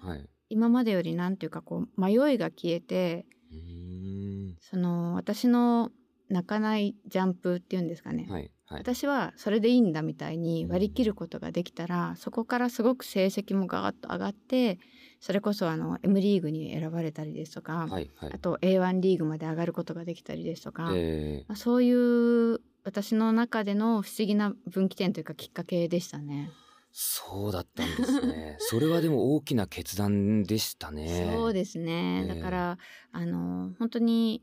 [0.49, 4.57] 今までよりなんていうかこう迷いが消えてうーん。
[4.61, 5.91] その私の
[6.29, 8.81] 泣かないジャンプっていうんですかね、はいはい。
[8.81, 14.79] 私はそれでいいんだみたいに割り切ることができたら、そこからすごく成績もガーッと上がって
[15.21, 18.33] それこそあの M リーグに選ばれたりですとか、はいはい。
[18.33, 26.51] あと A1 リーグまで上がることができたりですとか、えまあ、そういう私の中での不思議な分岐点というかきっかけでしたね。
[26.93, 28.57] そうだったんですね。
[28.61, 31.31] それはでも大きな決断でしたね。
[31.35, 32.35] そうですね、ええ。
[32.35, 32.79] だから
[33.13, 34.43] あの本当に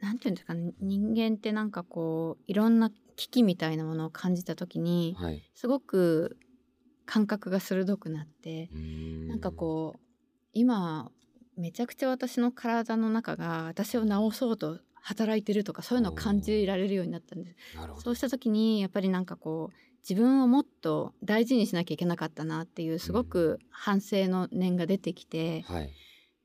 [0.00, 5.42] なんていうんですかね人間ってなんかこういろんな危機みたいなものを感じた時にはい。
[5.54, 6.38] すごく
[7.04, 10.00] 感覚が鋭くなってうーなんかこう
[10.52, 11.10] 今
[11.56, 17.56] めちゃくちゃ私の体の中が私を治そうと働いてるとかそういうのを感じられるようになったんです。
[18.02, 19.76] そうした時にやっぱりなんかこう
[20.08, 25.90] 自分をもっと大事にしなきゃいけなかったなっていうすごく反省の念が出てきて、はい。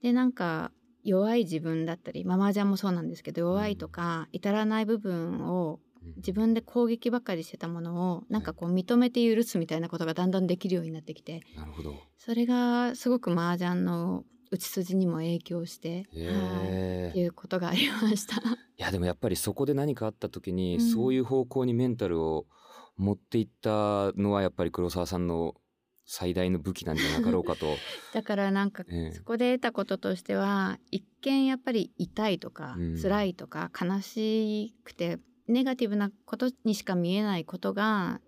[0.01, 0.71] でなんか
[1.03, 5.79] 弱い自分だったりママジャンもそうなんですけど弱いとか至らない部分を
[6.15, 11.95] 自分で攻撃ばかりしてたものをなんかこう認めて許すみたいなことがだんだんできるようになってきてなるほど。
[12.17, 16.65] それがすごく麻雀の打ち筋にも影響して、は
[17.05, 18.37] い、っていうことがありました。
[18.37, 18.39] い
[18.77, 20.91] やでもやっぱりそこで何かあった時に、うん。
[20.91, 22.45] そういう方向にメンタルを
[22.95, 25.55] 持っていったのはやっぱり黒沢さんの
[26.05, 27.65] 最大の武器なんじゃなかろうかと、
[28.13, 29.11] だからなんかええ。
[29.11, 33.01] そこで得たこととしては一見やっぱり痛いとか、うん。
[33.01, 38.19] 辛いとか悲しくてネガティブなことにしか見えないことが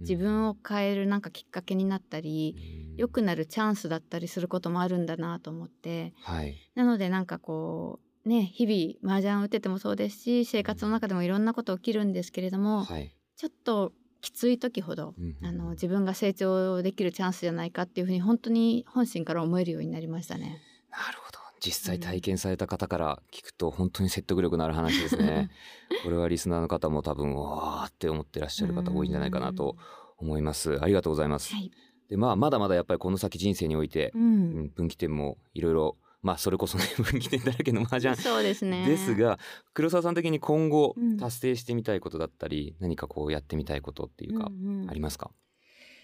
[0.00, 2.56] 自分を変えるなんかきっかけになったり、
[2.92, 2.96] うん。
[2.96, 6.12] 良くなるチャンスだったりすることもあるんだなと思って。
[6.22, 6.56] はい。
[6.74, 15.36] なのでなんかこうね日々麻雀を打っててもそうですし生活の中でもいろんなこと起きるんですけれども、はい、ちょっときつい時ほど、うん。
[15.42, 20.60] あの自分が成長できるチャンスじゃないかっていうふうに本当に本心から思えるようになりましたね。
[20.90, 21.29] なるほど
[21.60, 25.50] 実際体験された方から聞くと本当に説得力のある話ですね。
[26.02, 29.76] これはリスナーの方も多分わーって思ってらっしゃる方多いんじゃないかなと
[30.18, 30.82] 思います。
[30.82, 31.70] ありがとうございます、はい、
[32.08, 38.86] でまあまだまだやっぱりこの先人生においてう、うんん、分岐点もいろいろまあそれこそね 分岐点だらけの麻雀そうですね。
[38.86, 39.38] ですが
[39.74, 41.16] 黒沢さん的に今後うん。
[41.18, 44.90] 達成してみたいことだったり、何かこうやってみたいことっていうか、うんうん。
[44.90, 45.30] ありますか、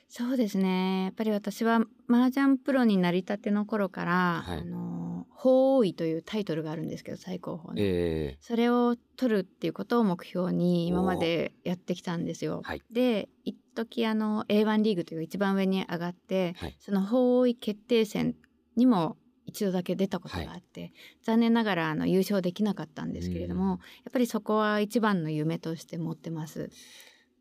[0.08, 1.04] そうですね。
[1.04, 4.58] やっぱり私は麻雀プロになりたての頃から、はい。
[4.60, 12.62] あの法王位というタイトルがあるんですけど最高峰の、えそれを取るっていうことを目標に今までやってきたんですよ。
[12.64, 12.82] はい。
[12.90, 16.76] で一時あの A1 リーグという一番上に上がって、はい。
[16.80, 18.34] その法王位決定戦
[18.76, 20.92] にも一度だけ出たことがあって、
[21.22, 23.70] 残念ながらあの優勝できなかったんですけれども、うん。
[23.70, 23.78] やっ
[24.12, 26.70] ぱりそこは一番の夢として持ってます。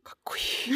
[0.05, 0.71] かっこいい。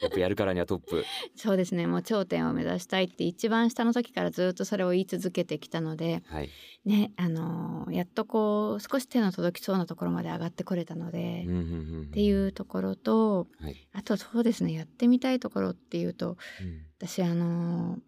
[0.00, 1.04] やっぱやるからにはトップ。
[1.34, 1.88] そうですね。
[1.88, 6.50] もう頂点を目指したいって一番下の時からずっとそれを言い続けてきたのではい、
[6.84, 11.62] ねあのーやっとこう少し手の届きそうなところまで上がってこれたので、うんうんう
[12.02, 13.88] んっていうところとはい。
[13.92, 16.86] あとそうですねやってみたいところっていうとうん。
[16.98, 17.98] 私あのー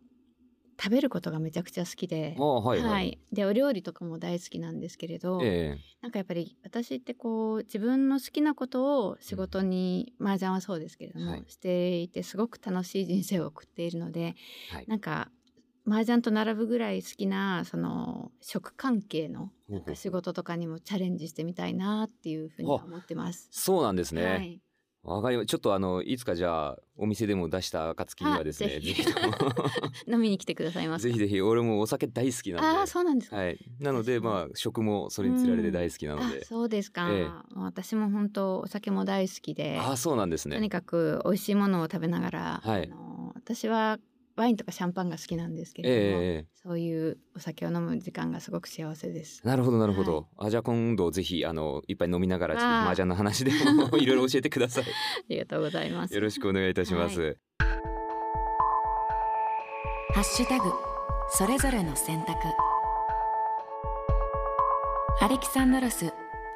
[0.80, 2.42] 食べることがめちゃくちゃ好きであ。
[2.42, 11.44] あはいはい、でお料理とかも大好きなんですけれど、えなんかやっぱり私ってこう自分の好きなことを仕事に、麻雀はそうですけれども、はい。
[11.48, 14.36] していてすごく楽しい人生を送っているので
[14.70, 14.86] えはい。
[14.86, 15.30] なんか
[15.86, 23.48] 麻雀と並ぶぐらい好きなその食関係のほうほう仕事とかにもチャレンジしてみたいなっていうふうには思ってます。
[23.50, 24.60] そうなんですね、はい、
[25.02, 29.02] わかりまちょっとあのいつかじゃあお店でも出した暁にはですねあぜひ
[30.10, 30.98] 飲みに来てくださいま。
[30.98, 32.66] ぜひぜひ俺もお酒大好きなんで。
[32.80, 33.36] ああそうなんですか。
[33.36, 33.58] はい。
[33.80, 36.40] なのでまあ食もそれにつられて大好きなので。
[36.42, 37.08] あ、そうですか。
[37.10, 37.28] ええ。
[37.54, 39.78] 私も本当お酒も大好きで。
[39.78, 42.90] ああそうなんですとにねかく美味しいものを食べながら、はい。
[42.90, 43.98] あの私は
[44.38, 46.46] ワインとかシャンパンが好きなんですけええれども、ええ。
[46.54, 49.44] そういうお酒を飲む時間がすごく幸せです。
[49.44, 53.50] なるほどなるほど、あじゃあ今度ぜひあのいっぱい飲みながらちょっとわあ麻雀の話で
[53.90, 54.84] もいろいろ教えてください。
[54.86, 54.86] あ
[55.28, 56.14] りがとうございます。
[56.14, 57.36] よろしくお願いいたします、
[60.14, 60.72] ハッシュタグ
[61.30, 62.32] それぞれの選択。
[65.20, 66.12] アレキサンドロス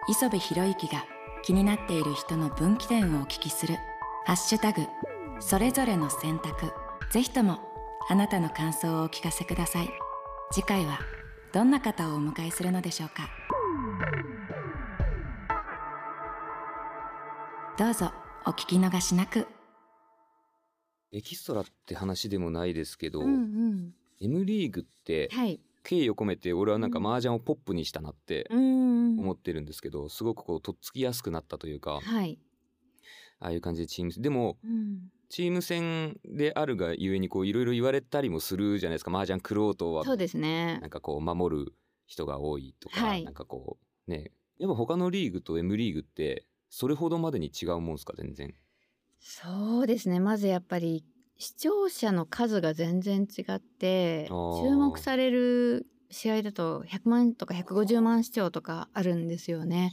[0.08, 1.04] 磯部博之が
[1.42, 3.74] 気になっている人の分岐点をお聞きする
[4.24, 4.82] ハッシュタグ
[5.40, 6.72] それぞれの選択。
[7.10, 7.71] ぜひとも
[8.08, 9.90] あなたの感想をお聞かせください
[10.50, 10.98] 次回は
[11.52, 13.28] どんな方をお迎えするのでしょうか
[17.78, 18.12] どうぞ
[18.46, 19.46] お聞き逃しなく
[21.12, 23.94] エキストラって話でもないですけど、うんうん。
[24.20, 25.60] M リーグってはい。
[25.84, 28.48] 敬意を込めて俺はなんかうん麻雀をポップにしたなって。
[28.50, 32.38] 思ってるんですけどすごくこうとっつきやすくなったというかはい。
[33.40, 35.10] ああいう感じでチームでもうん。
[35.32, 39.10] チーム戦であるがゆえにこういろいろ言われたりもするじゃないですか。
[39.10, 40.78] 麻雀クロートはそうですね。
[40.82, 40.90] なん。
[40.90, 41.72] かこう守る
[42.06, 43.24] 人が多いとか、はい。
[43.24, 44.30] なんかこうね。
[44.58, 48.54] やっぱ他のリーグと M リーグってそれほどまでに違うもんですか全然。
[49.20, 50.20] そうですね。
[50.20, 51.02] まずやっぱり
[51.38, 54.34] 視聴者の数が全然違って注
[54.76, 59.92] 目される試合だと100万とか150万視聴とかあるんですよね。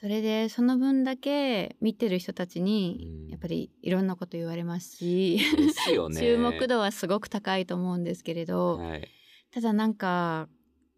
[0.00, 3.30] それでその分だけ見てる人たちにうん。
[3.34, 6.20] やっぱりいろんなこと言われますし、ですよね。
[6.20, 9.08] 注目度はすごく高いと思うんですけれど、はい。
[9.50, 10.48] ただなんか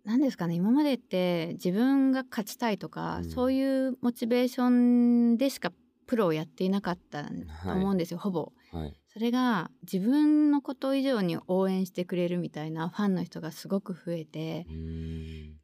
[0.05, 3.31] 何ですかね今までって自分が勝ちたいとか、うん。
[3.31, 5.72] そういうモチベーションでしか
[6.07, 7.31] プロをやっていなかったと
[7.72, 8.53] 思うんですよ、ほぼ。
[8.70, 14.66] はいそれが自分のこと以上に応援してくれるみたいなファンの人がすごく増えて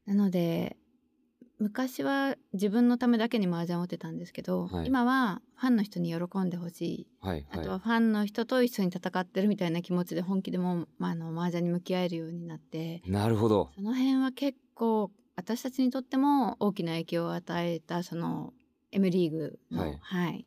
[0.07, 0.79] なので
[1.59, 4.87] 昔は自分のためだけに麻雀を打ってたんですけど、はい。
[4.87, 7.07] 今はファンの人に喜んでほしい。
[7.21, 13.71] はいあとははファンの人と一緒に戦ってるみたいな気持ちで本気でも、まあ、あの麻雀に向き合えるようになっていなるほど。
[13.77, 18.55] その辺は結構私たちにとっても大きな影響を与えたその
[18.91, 19.99] M リーグの、はい。
[20.01, 20.47] はい、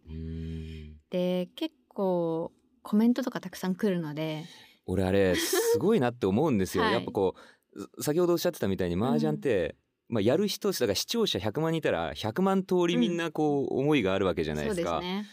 [1.11, 2.51] で結構
[2.85, 4.45] コメントとかたくさん来るので。
[4.85, 6.93] 俺あれすごいなって思うんですよ、 はい。
[6.93, 7.33] やっぱこ
[7.73, 9.75] うす先ほどおっしゃってたみたいに麻雀って、
[10.07, 15.25] まあ、やる人だから視聴者100万人いたら100万通りみんなこう思いがあるわけじゃないですか、そうですね。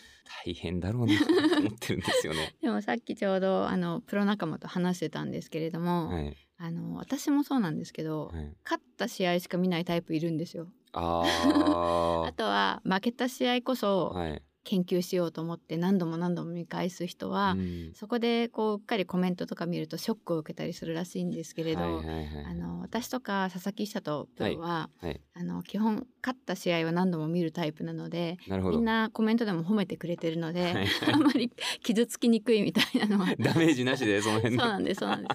[0.47, 1.27] 大変だろうなと
[1.59, 2.55] 思ってるんですよね。
[2.63, 6.35] でもさっきちょうどあのプロ仲間と話してたんですけれども、はい。
[6.57, 10.69] あの私もそうなんですけど、はい、勝った試合しか見ないタイプいるんですよ。
[10.93, 11.25] あ
[12.27, 17.93] あとは負けた試合こあそはい、研究しようと思って何度も何度も見返す人は、うん。
[17.95, 25.21] そこでこううっかりコメントとか見るとショックを受けたりするらしいんですけれど、はいはいはいあの私とか佐々木久人プロは、はい。
[25.35, 30.87] あの基本勝った試合は何度も見るタイプなのでみんなコメントでも褒めてくれてるので、はい。
[31.13, 31.51] あんまり
[31.83, 35.29] 傷つきにくいみたいなのは ダメージなしでその辺のそうなんですそうなんで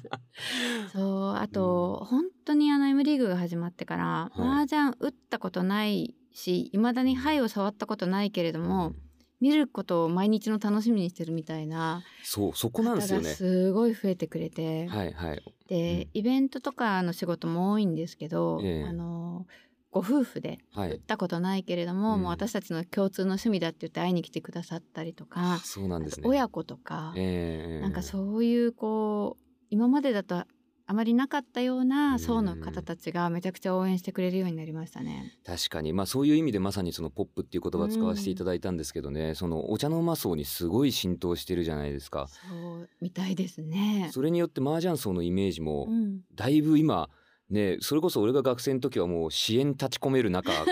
[0.88, 0.92] す。
[0.94, 4.64] そう あと、本当にあの M リーグが始まってから、はい。
[4.64, 9.07] 麻雀打ったことないしいまだに牌を触ったことないけれども、うん
[9.40, 13.36] 見ることを毎日の楽しみにしてるみたいなそうそこなんですよ方がね。
[13.36, 15.44] すごい増えてくれて、はいはい。
[15.68, 19.46] で、うんイベントとかの仕事も多いんですけど、ええあの
[19.90, 26.28] ご夫婦ではい打ったことないけれども、うんもう私たちの共通の趣味だって言って会いに来てくださったりとか、そうなんですね。
[26.28, 30.46] 親子とか、ええなんかそういうこう今までだと
[30.90, 35.38] あまりなかったような層の方たちがめちゃくちゃ応援してくれるようになりましたね。
[35.46, 35.92] 確かに。
[35.92, 42.28] まあそういう意味でまさにそのポップっていう言葉を使わせていただいたんですけどね、そのお茶の間層にすごい浸透してるじゃないですか。
[42.30, 42.38] そ
[42.78, 44.10] うみたいですね。
[44.14, 47.10] それによって麻雀層のイメージもうん、だいぶ今
[47.50, 50.64] ねそれこそ俺が学生の時はもう支援立ち込める中こ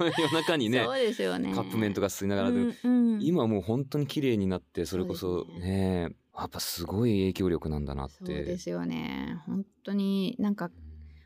[0.00, 1.54] う 夜中にねそうですよね。
[1.54, 3.22] カップ麺とか吸いながらで、うんうん。
[3.22, 8.14] 今もう本当に綺麗になってそれこそねやっぱすごい影響力なんだなって。
[8.18, 9.38] そうですよね。
[9.46, 10.70] 本当になんか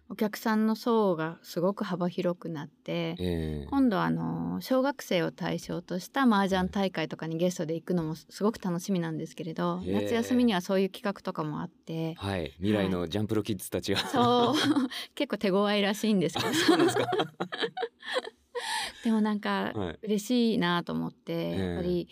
[0.09, 3.67] お客さんの層がすごく幅広くなって、ええ。
[3.71, 9.93] 今度あの小学生を対象とした麻雀大会とかにゲストで行くのもすごく楽しみなんですけれど、へえ。
[9.95, 12.53] 夏休みにはそういう企画とかもあって、はい。
[12.57, 14.55] 未来のジャンプロキッズたちが、そう。
[15.15, 16.53] 結構手強いらしいんですけど。
[16.53, 17.07] そうなんですか。
[19.03, 19.99] でもなんかはい。
[20.03, 22.09] 嬉しいなと思って、えやっぱり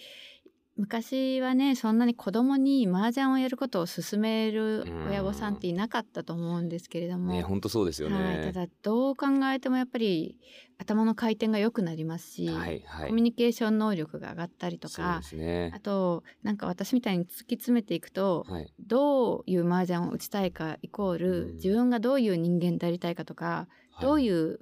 [0.77, 8.17] 昔はねそんなに子供に麻雀をやることを勧める親御さんっていなかったと思うんですけれども、ね本当そうですよね。
[8.17, 10.39] はい、ただどう考えてもやっぱり
[10.79, 13.09] 頭の回転が良くなりますし、はいはい。
[13.09, 15.73] コミュニケーション能力が上がったりとそうかですね。
[15.75, 15.81] あ。
[15.81, 18.73] となんか私みたいに突き詰めていくと、はい。
[18.81, 21.55] どういう麻雀を打ちたいかイコール、うん。
[21.57, 23.69] 自分がどういう人間でありたいかとか、
[24.01, 24.61] どうういう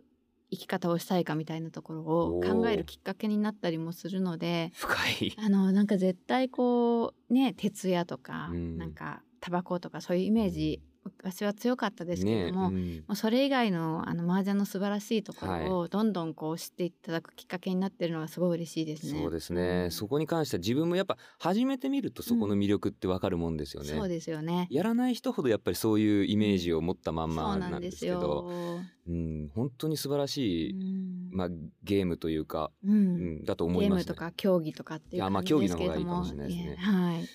[0.51, 5.37] 生き方をしたいかみたいなところを考えるきっかけになったりもするので深い。
[5.39, 19.19] あのなんか絶対こうね徹夜とか、うんなんかタバコとかそういうイメージ、昔は強かったですけれども、ねもうそれ以外のあの麻雀の素晴らしいところをどんどんこう知っていただくきっかけになってるのがすごい嬉しいですね。
[19.21, 19.91] そうですね、うん。
[19.91, 23.89] そこに関しては自分もやっぱ始めてみるとそこの魅力ってわかるもんですよね。
[23.89, 24.69] そうですよね。
[24.71, 28.19] やらない人ほどやっぱりそういうイメージを持ったまんそまうなんですすけど。
[28.19, 28.81] よ。
[29.09, 31.31] うん、本当に素晴らしい、うん。
[31.33, 31.49] まあ、
[31.83, 36.77] ゲームというか、ううんん、だと思います、ね、ゲームとか競技とかっていう感じですけれど競技の方も、がいいかもしれないですね。
[36.77, 37.29] はい。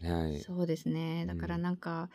[0.00, 1.26] はい、そうですね。
[1.26, 1.76] だからうんなん。
[1.76, 2.08] か、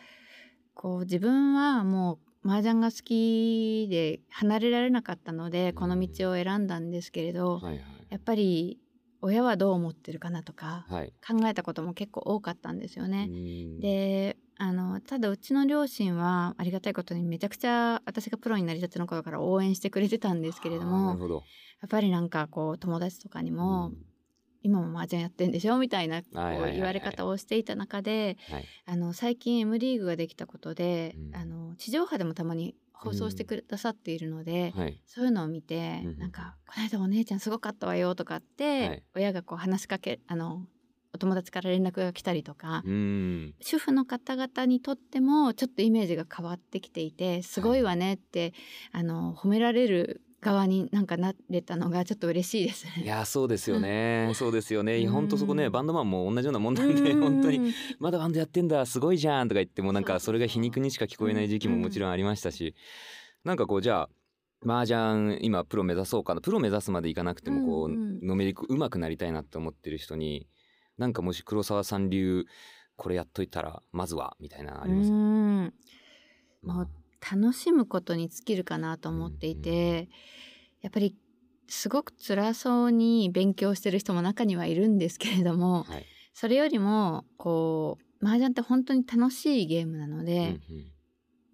[0.73, 8.79] こう自分はもう麻雀が好きで離れられなかったので、この道を選んだんですけれど、はいやっぱり
[9.21, 11.01] 親はどう思ってるかなとかはい。
[11.01, 13.29] はい考えたことも結構多かったんですよね。
[13.29, 13.79] うん。
[13.79, 21.17] であのただうちの両親はありがたいことにめちゃくちゃ私がプロになりたての頃から応援してくれてたんですけれども
[21.81, 24.12] やっぱりなんかこう友達とかにも、うん
[24.63, 25.78] 今も麻雀やってんでしょ？
[25.78, 26.62] みたいなこうはいはいはい。
[26.62, 28.65] はい言われ方をしていた中ではい。
[28.86, 31.36] あの最近 M リーグができたことで、うん。
[31.36, 34.99] あの地上波でもたまに放送してくださっているので、はい。
[35.06, 39.04] そういうのを見て、うんなんか「この間お姉ちゃんすごかったわよ」とかって、はい。
[39.15, 40.65] 親がこう話しかけあの
[41.15, 48.56] お友達から連絡が来たりとか、うん主婦の方々にとってもちょっとイメージが変わってきていてすごいわねって、
[48.91, 53.03] あの褒められる側になんかなれたのがちょっと嬉しいですね。
[53.03, 54.97] いやそうですよね、そうですよね。
[54.97, 55.12] うん。
[55.12, 57.58] 本当そこねバンドマンも同じようなもんなんで本当に。
[57.58, 62.75] うんまだバンドやってんだすごいじゃんとか言ってもなんかそれが皮肉にしか聞こえない時期ももちろんありましたし、
[63.43, 64.10] なんかこうじゃあ
[64.65, 66.41] 麻雀今プロ目指そうかな。
[66.41, 68.27] プロ目指すまでいかなくてもこう、うんうん。
[68.27, 70.47] のめりく上手くなりたいなって思ってる人に
[70.97, 72.45] なんかもし黒沢さん流
[72.95, 75.73] これやっといたらまずはみたいなのありますか、うん。
[76.62, 76.88] まあ
[77.31, 80.09] 楽しむことに尽きるかなと思っていて、
[80.81, 81.15] やっぱり
[81.67, 86.05] すごく辛そうに勉強してる人も中にはいるんですけれども、はい。
[86.33, 90.93] それよりもこう麻雀って本当に楽しいゲームなので、うんうん。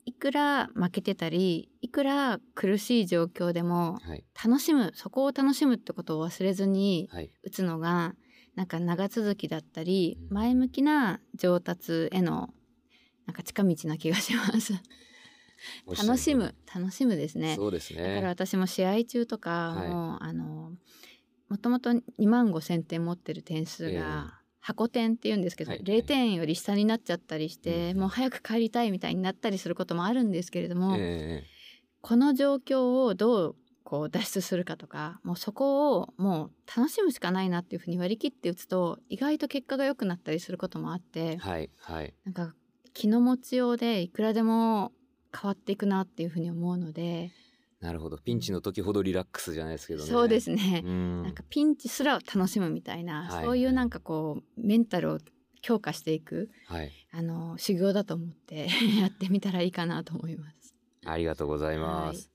[0.05, 4.25] いくら負けてたりいくら苦しい状況でもはい。
[4.43, 7.29] 楽しむそこを楽しむってことを忘れずにはい。
[7.43, 8.15] 打つのが
[8.55, 10.35] なんか長続きだったりうん。
[10.35, 12.49] 前向きな上達への
[13.27, 14.73] なんか近道な気がします。
[15.87, 16.55] 楽しむ。
[16.73, 17.15] 楽しむ。
[17.15, 17.55] ですね。
[17.55, 20.73] そうですだからね私も試合中とかも、あの
[21.49, 23.95] もともと2万5千点持ってる点数ええ。
[23.95, 25.81] が箱点っていうんですけど、はい。
[25.83, 27.99] 0点より下になっちゃったりして、うん。
[28.01, 31.43] もう早く帰りたいみたいになったりすることもあるんですけれども、え
[32.01, 42.13] この状況をどうこう脱出するかとかもうそこをもう楽しむしかないなっていうふうに割り切って打つと意外と結果が良くなったりすることもあって、えはいはい。
[42.25, 42.53] なんか
[42.93, 44.91] 気の持ちようでいくらでも
[45.37, 47.31] 変わっていくなっていうふうに思うので、
[47.81, 48.17] なるほど。
[48.17, 50.09] ピンチの時ほどリラックスじゃないですけどね。
[50.09, 51.23] そうですね、うん。
[51.23, 53.45] なんかピンチすら楽しむみたいな、はい。
[53.45, 55.19] そういうなんかこうメンタルを
[55.61, 56.91] 強化していくはい。
[57.11, 58.67] あの修行だと思って
[58.99, 60.75] やってみたらいいかなと思います。
[61.05, 62.29] ありがとうございます。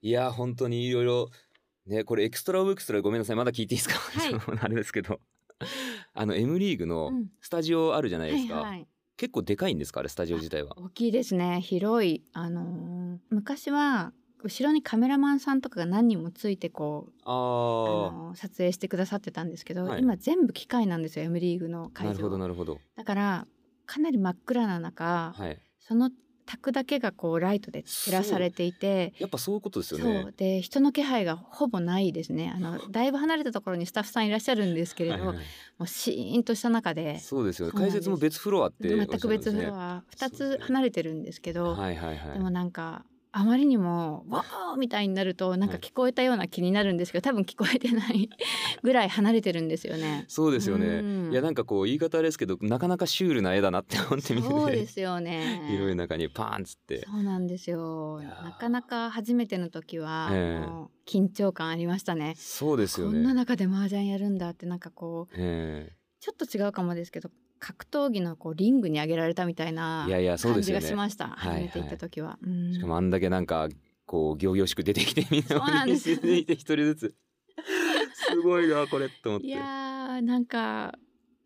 [0.00, 1.30] い、や本当にいろいろ
[1.86, 3.36] ねこれ extra of extra ごめんなさい。
[3.36, 3.96] まだ聞いていいですか？
[3.96, 4.58] はい。
[4.62, 5.20] あれですけど、
[6.14, 7.30] あの M リーグのうん。
[7.42, 8.54] スタジオあるじゃないですか。
[8.54, 8.88] はいはい
[9.20, 10.74] 結構でかいんですかあれスタジオ自体は？
[10.78, 23.46] 大きいですね広いあのー昔は後ろにカメラマンさんとかが何人もついてこうああの撮影してくださってたんですけど、はい今全部機械なんですよ M リーグのあ会場なるほどなるほどだから
[23.84, 26.10] かなり真っ暗な中、はいその
[26.46, 35.36] 卓だけがこうライトで照らされていてやっぱそういうことですそよねうで人の気配がほぼないですねあのだいぶ離れたところにスタッフさんいらっしゃるんですけれど、はいはい
[35.80, 37.18] もうシーンとした中で。
[37.18, 37.70] そうですよ。
[37.72, 40.04] 解説も別フロアって全く別フロア。
[40.14, 42.32] 2つ離れてるんですけど、はいはいはい。
[42.34, 48.28] でもなんかあまりにもわーみたいになるとなんか聞こえたような気になるんですけど多分聞こえてない
[48.82, 50.24] ぐらい離れてるんですよね。
[50.28, 55.62] そうですよねうんいやなんかこう言い方あれですけどなかなかシュールな絵だなって思って見ててそうですよね。
[55.70, 58.20] 広い中にパーンっつってそうなんですよ。
[58.20, 62.34] なかなか初めての時は、ええもう緊張感ありましたね。
[62.36, 67.30] そうですよこんなね中で麻雀やるんだってなんかこうえちょっと違うかもですけど
[67.60, 71.28] 格闘技のこうリングに上げられたみたいな感じがしました。
[71.28, 72.38] はい初めて行った時は。
[72.42, 72.70] うん。
[72.70, 73.68] えしかもあんだけなんか
[74.06, 76.14] こう仰々しく出てきてみんなそうなんです。
[76.14, 77.14] 続いて一人ずつ。
[78.14, 79.08] すごいなこれ。
[79.08, 79.46] と思って。
[79.46, 80.94] いやーなんか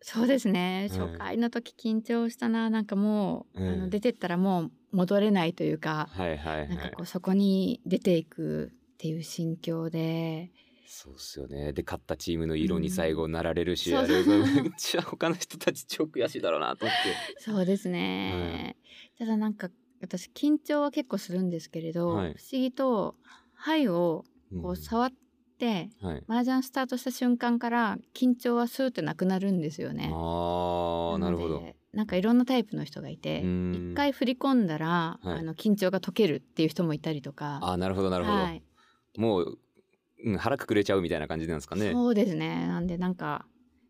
[0.01, 0.89] そうですね。
[0.91, 2.69] うん初回の時緊張したな。
[2.69, 3.73] なんかもう、うん。
[3.73, 6.69] あの出てったらもう戻れないというか、はいはいはい。
[6.69, 10.51] なんかこうそこに出ていくっていう心境で
[10.87, 11.73] そうっすよね。
[11.73, 13.95] で勝ったチームの色に最後なられるし、う。
[13.95, 16.97] んあれめっちゃ他の人たち超悔しいだろうなと思っ
[17.35, 17.41] て。
[17.41, 18.75] そうですね、
[19.17, 19.69] ただなんか
[20.01, 22.33] 私緊張は結構するんですけれど、はい。
[22.33, 23.15] 不思議と
[23.55, 24.25] 牌を
[24.61, 24.75] こううん。
[24.75, 25.11] 触っ
[25.57, 26.23] て、はい。
[26.27, 30.11] 麻雀スタートした瞬間から緊張はスーッとなくなるんですよね。
[30.13, 31.63] ああなるほど。
[31.93, 33.91] なんかいろんなタイプの人がいてうん。
[33.91, 35.39] 一回振り込んだら、はい。
[35.39, 37.59] あの緊張が解けるっていう人もいたりとか。
[37.61, 38.61] あーなるほどなるほど、はい、
[39.17, 39.57] もう、
[40.25, 41.91] うん、腹くくれちゃうみたいな感じなんですかね。
[41.91, 42.67] そうですね。
[42.67, 43.45] なんでなんか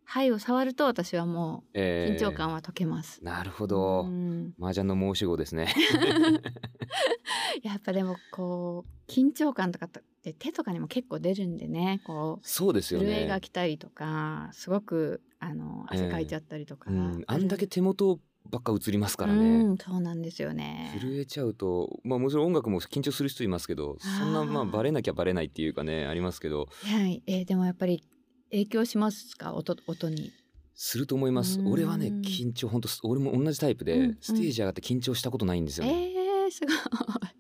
[0.06, 2.16] 牌を触ると私はもうえー。
[2.16, 3.24] 緊張感は解けます。
[3.24, 4.54] なるほど、うん。
[4.62, 5.74] 麻雀の申し子ですね。
[7.64, 12.02] やっぱでもこう緊張感とかって手とかにも結構出るんでね。
[12.06, 18.20] こうそうですよ震えがね来たりとかすごくあの汗かいちゃったりとか、うん、あんだけ手元
[18.50, 20.98] ばっか映りますからね、うんそうなんですよね。
[21.02, 28.04] 震えちゃうとまあもちろん音楽も緊張する人いますけどそんなまあバレなきゃバレないっていうかねありますけどはい、えーでもやっぱり
[28.52, 29.54] 影響しますか？
[29.54, 30.32] 音音に。
[30.78, 36.76] すると思いますうん俺はね緊張本当俺も同じタイプで、うんうんステージ上がって緊張したことないんですよね、えー、すごい。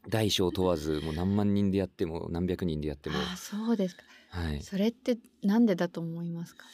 [0.09, 4.03] 大小問わずもう何万人でやっても何百人でやってもあそうですか。
[4.29, 6.65] はいそれってなんでだと思いますか？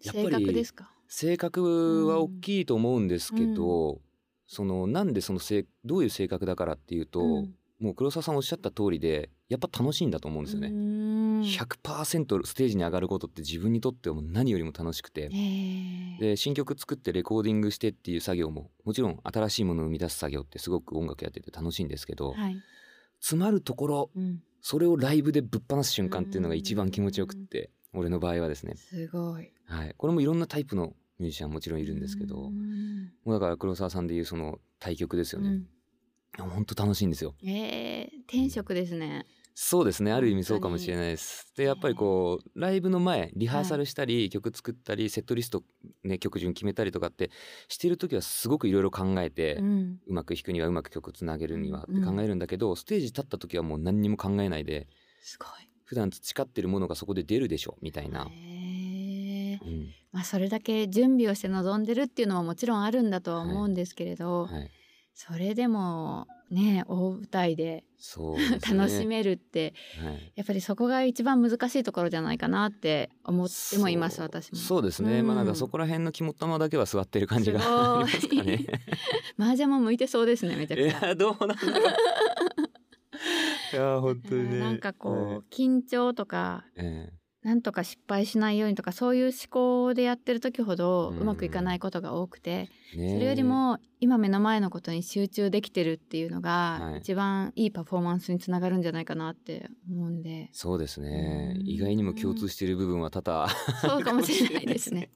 [0.00, 0.90] 性やっぱり格ですか？
[1.16, 4.00] 性格は大きいと思うんですけど、
[4.48, 7.54] そのなんでその性どういう性格だからっていうと、うん。
[7.80, 10.68] もう黒沢さんおっしゃった通りでやっぱ楽しいんだと思うんですよね。
[10.68, 11.42] うーん。
[11.42, 16.18] 100%ステージに上がることって自分にとっては何よりも楽しくて、えー。
[16.18, 22.56] で新曲作ってレコーディングしてっていう作業ももちろん新しいものを生み出す作業ってすごく音楽やってて楽しいんですけど、はい。
[23.20, 24.42] 詰まるところうん。
[24.60, 29.52] それをライブでぶっ放す瞬間っていうのが一番気持ちよくって俺の場合はですね、すごい。
[29.66, 35.62] はい、これもいろんなタイプのミュージシャンもちろんいるんですけど、うもんうだから黒沢さんでいうその対局ですよね。
[36.38, 37.34] 本当楽しいんですよ。
[37.40, 39.24] うんえー、天職ですね。
[39.56, 41.52] そうですねある意味そうかもしれないです。
[41.56, 45.62] でやっぱりこうライブの前リハーサルしたり、曲作ったりセットリスト、
[46.02, 47.30] ね、曲順決めたりとかって
[47.68, 49.62] してる時はすごくいろいろ考えて、う。
[49.62, 54.88] うんまく弾くにはうまく曲つなげるにはって考えるんだけど、ステージ立った時はもう何にも考えないで
[55.22, 55.48] すごい。
[55.84, 58.26] 普段培ってるものがそこで出るでしょみたいな。
[58.32, 58.73] えー
[59.64, 64.70] うんまあそれだけ準備をして臨んでるっていうのももちろんあるんだとは思うんですけれど、はい、
[65.12, 67.84] それでもね大舞台でね
[68.70, 74.58] 楽しめるって、はいやっぱりそこが一番難しいところじゃないかなって思ってもいます私も。
[74.58, 78.66] そうですね、まあなんかそこら辺の肝っ玉だけは座ってる感じがありますかね。
[79.38, 81.08] 麻雀も向いてそうですねめちゃいくちゃ。
[81.08, 81.94] やどうなんだろう。
[83.72, 84.58] いや本当にね。
[84.58, 87.12] なんかこう、はい緊張とかえ
[87.44, 91.18] なんとか失敗しないようにとかそういう思考でやってる時ほどうん。
[91.20, 93.14] うまくいかないことが多くて、えねえ。
[93.14, 96.92] それよりも今目の前のことに集中できてるっていうのはい。
[96.92, 100.48] が一番いいパフォーマンスにつながるんじゃないかなって思うんで。
[100.52, 101.54] そうですね。
[101.60, 101.68] うん。
[101.68, 103.48] 意外にも共通している部分は多々
[103.82, 105.10] そうかもしれないですね。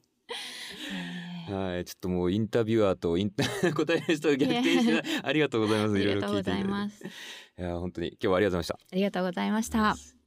[1.49, 1.85] えーはい。
[1.85, 5.99] ちょっともうインタビュアーとインタ 答える人が逆転して ありがとうございます。
[5.99, 6.63] いろいろありがとうご聞いていただいて。
[6.63, 7.03] ざいます。
[7.05, 8.09] いや本当に。
[8.09, 8.73] 今日はありがとうございました。
[8.91, 10.18] ありがとうございました。